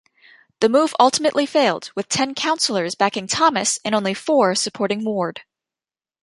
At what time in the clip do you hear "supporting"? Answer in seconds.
4.55-5.05